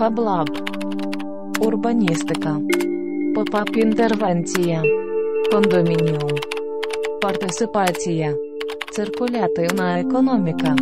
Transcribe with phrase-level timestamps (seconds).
[0.00, 0.48] Фаблаб.
[1.60, 2.56] Урбаністика.
[3.34, 4.82] Pop-up інтервенція.
[5.52, 6.30] Кондомініум.
[7.22, 8.34] Партисипація.
[8.92, 10.76] Циркулятивна економіка.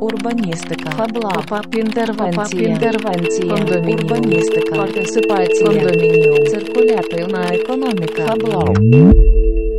[0.00, 0.90] Урбаністика.
[0.90, 1.32] Фаблаб.
[1.34, 2.32] Pop-up інтервенція.
[2.32, 3.54] Pop-up інтервенція.
[3.54, 4.00] Кондомініум.
[4.00, 4.76] Урбаністика.
[4.76, 5.66] Партисипація.
[5.66, 6.46] Кондомініум.
[6.46, 8.26] Циркулятивна економіка.
[8.26, 8.78] Фаблаб.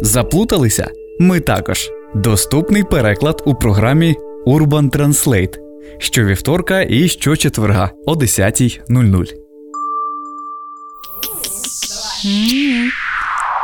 [0.02, 0.92] Заплуталися?
[1.20, 1.90] Ми також.
[2.16, 4.16] Доступний переклад у програмі
[4.48, 9.34] Urban Translate щовівторка і щочетверга о 10.00.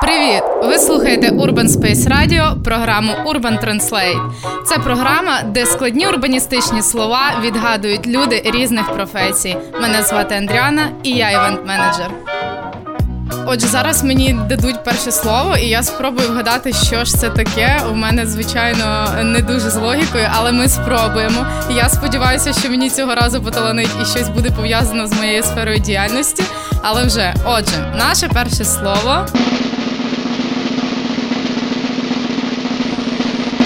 [0.02, 0.44] Привіт!
[0.64, 4.32] Ви слухаєте Urban Space Radio, програму Urban Translate.
[4.66, 9.58] Це програма, де складні урбаністичні слова відгадують люди різних професій.
[9.82, 12.10] Мене звати Андріана і я івент-менеджер.
[13.52, 17.82] Отже, зараз мені дадуть перше слово, і я спробую вгадати, що ж це таке.
[17.92, 21.48] У мене, звичайно, не дуже з логікою, але ми спробуємо.
[21.72, 26.44] Я сподіваюся, що мені цього разу поталанить і щось буде пов'язано з моєю сферою діяльності.
[26.82, 29.26] Але вже, отже, наше перше слово.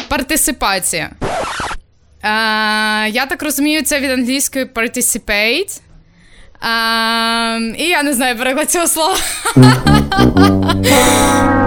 [0.08, 1.10] Партисипація.
[1.14, 1.30] Е,
[3.10, 5.82] я так розумію, це від англійської participate.
[6.60, 9.16] А, І я не знаю переклад цього слова.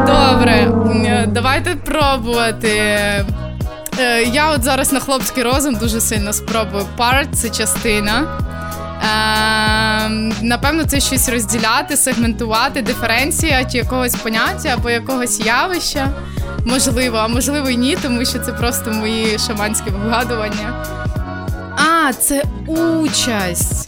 [0.07, 0.71] Добре,
[1.27, 2.69] давайте пробувати.
[3.99, 6.85] Е, я от зараз на хлопський розум дуже сильно спробую.
[6.99, 8.25] Part– це частина.
[9.03, 10.09] Е,
[10.43, 16.09] напевно, це щось розділяти, сегментувати, диференція чи якогось поняття або якогось явища.
[16.67, 20.85] Можливо, а можливо і ні, тому що це просто мої шаманські вигадування.
[21.77, 23.86] А, це участь.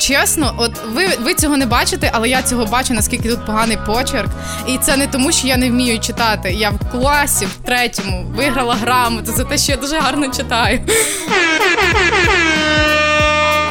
[0.00, 4.28] Чесно, от ви ви цього не бачите, але я цього бачу, наскільки тут поганий почерк.
[4.68, 6.52] І це не тому, що я не вмію читати.
[6.52, 10.80] Я в класі, в третьому, виграла грамоту за те, що я дуже гарно читаю.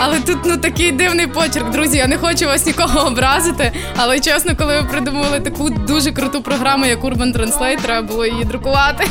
[0.02, 1.98] Але тут ну такий дивний почерк, друзі.
[1.98, 3.72] Я не хочу вас нікого образити.
[3.96, 8.44] Але чесно, коли ви придумували таку дуже круту програму, як Urban Translate, треба було її
[8.44, 9.08] друкувати.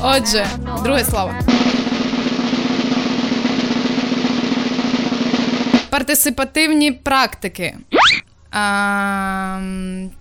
[0.00, 0.46] Отже,
[0.84, 1.34] друге слово.
[5.90, 7.74] Партисипативні практики.
[8.52, 9.60] А,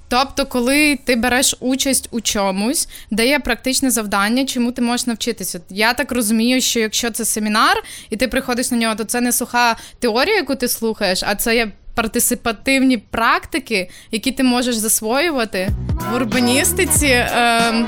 [0.07, 5.59] Тобто, коли ти береш участь у чомусь, дає практичне завдання, чому ти можеш навчитися.
[5.69, 9.31] Я так розумію, що якщо це семінар і ти приходиш на нього, то це не
[9.31, 15.69] суха теорія, яку ти слухаєш, а це є партисипативні практики, які ти можеш засвоювати
[16.11, 17.07] в урбаністиці.
[17.07, 17.85] Е,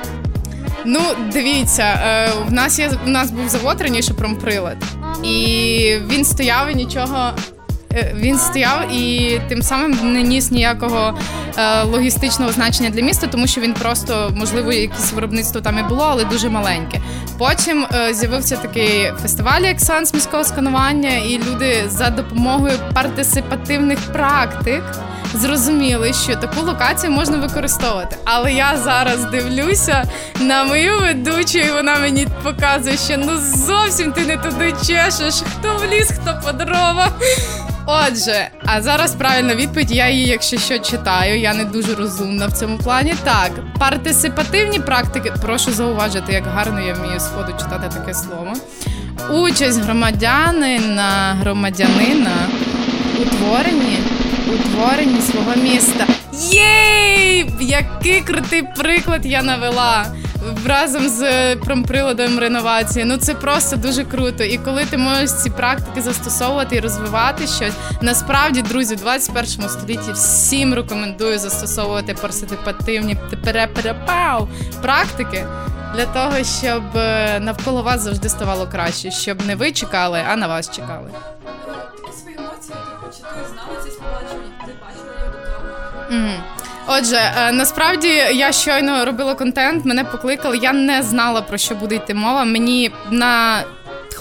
[0.85, 0.99] Ну,
[1.33, 4.77] дивіться, е, в нас є в нас був завод раніше промприлад,
[5.23, 7.33] і він стояв і нічого
[8.16, 11.19] він стояв і тим самим не ніс ніякого
[11.57, 16.07] е, логістичного значення для міста, тому що він просто, можливо, якесь виробництво там і було,
[16.12, 17.02] але дуже маленьке.
[17.38, 24.84] Потім е, з'явився такий фестиваль, як санс міського сканування, і люди за допомогою партисипативних практик.
[25.34, 28.16] Зрозуміли, що таку локацію можна використовувати.
[28.25, 30.03] Але я зараз дивлюся
[30.40, 35.44] на мою ведучу, і вона мені показує, що ну зовсім ти не туди чешеш.
[35.59, 37.12] Хто в ліс, хто по дрова.
[37.85, 39.91] Отже, а зараз правильна відповідь.
[39.91, 43.15] Я її, якщо що читаю, я не дуже розумна в цьому плані.
[43.23, 48.53] Так, партисипативні практики, прошу зауважити, як гарно я вмію сходу читати таке слово.
[49.29, 52.31] Участь громадянина, громадянина
[53.21, 53.97] у творенні,
[54.47, 56.05] у творенні свого міста.
[56.51, 57.51] Єй!
[57.59, 60.05] Який крутий приклад я навела!
[60.66, 63.06] Разом з е, промприладом реновації.
[63.06, 64.44] Ну це просто дуже круто.
[64.44, 70.11] І коли ти можеш ці практики застосовувати і розвивати щось, насправді, друзі, в 21 столітті
[70.11, 73.17] всім рекомендую застосовувати парситипативні
[74.81, 75.45] практики
[75.95, 80.47] для того, щоб е, навколо вас завжди ставало краще, щоб не ви чекали, а на
[80.47, 81.09] вас чекали.
[82.01, 83.90] Такі свої емоції, ти чи ти знала ці
[84.66, 85.34] ти бачила їх
[86.09, 86.60] вдома?
[86.87, 90.57] Отже, е, насправді я щойно робила контент, мене покликали.
[90.61, 92.43] Я не знала про що буде йти мова.
[92.43, 93.63] Мені на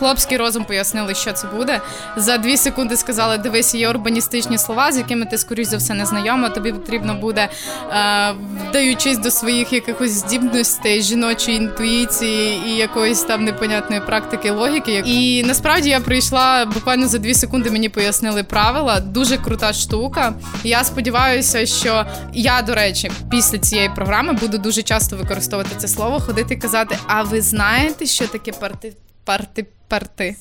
[0.01, 1.81] Хлопський розум пояснили, що це буде.
[2.17, 6.07] За дві секунди сказали: дивись, є урбаністичні слова, з якими ти, скоріш за все, не
[6.07, 6.49] знайома.
[6.49, 7.49] Тобі потрібно буде,
[7.93, 8.35] е,
[8.69, 15.03] вдаючись до своїх якихось здібностей, жіночої інтуїції і якоїсь там непонятної практики логіки.
[15.07, 17.71] І насправді я прийшла буквально за дві секунди.
[17.71, 19.01] Мені пояснили правила.
[19.01, 20.35] Дуже крута штука.
[20.65, 26.21] Я сподіваюся, що я, до речі, після цієї програми буду дуже часто використовувати це слово,
[26.21, 28.93] ходити казати: А ви знаєте, що таке парти?
[29.25, 30.37] парти парти.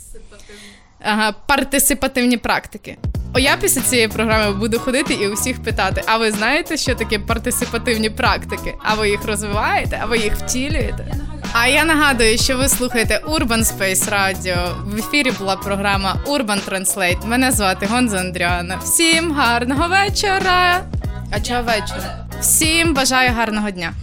[1.02, 2.98] Ага, партисипативні практики.
[3.34, 7.20] О, я після цієї програми буду ходити і усіх питати: а ви знаєте, що таке
[7.20, 8.74] партисипативні практики?
[8.84, 10.00] А ви їх розвиваєте?
[10.02, 11.16] А ви їх втілюєте?
[11.54, 14.86] А я нагадую, що ви слухаєте Urban Space Radio.
[14.86, 17.28] В ефірі була програма Urban Translate.
[17.28, 18.78] Мене звати Гонза Андріана.
[18.84, 20.84] Всім гарного вечора.
[21.32, 22.28] А чого вечора?
[22.42, 23.94] Всім бажаю гарного дня.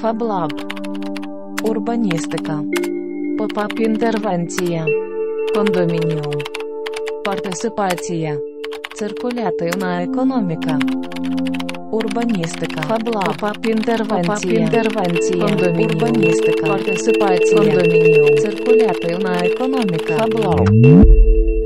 [0.00, 0.52] Фаблаб.
[1.62, 2.60] Урбаністика.
[3.38, 4.86] Pop-up інтервенція.
[5.54, 6.34] Кондомініум.
[7.24, 8.38] Партисипація.
[8.94, 10.78] Циркулятивна економіка.
[11.92, 12.80] Урбаністика.
[12.80, 13.24] Фаблаб.
[13.24, 14.60] Pop-up інтервенція.
[14.60, 15.44] інтервенція.
[15.46, 15.94] Кондомініум.
[15.94, 16.66] Урбаністика.
[16.66, 17.58] Партисипація.
[17.58, 18.36] Кондомініум.
[18.38, 20.16] Циркулятивна економіка.
[20.16, 20.68] Фаблаб.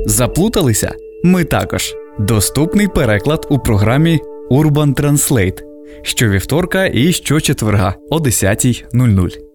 [0.07, 0.95] Заплуталися?
[1.25, 1.95] Ми також.
[2.19, 4.21] Доступний переклад у програмі
[4.51, 5.72] Urban Translate
[6.03, 9.52] щовівторка і щочетверга о 10.00.